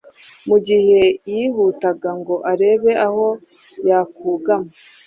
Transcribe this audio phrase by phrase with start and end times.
[0.47, 0.99] Mu gihe
[1.33, 3.27] yihutaga ngo arebe aho
[3.89, 4.71] yakugama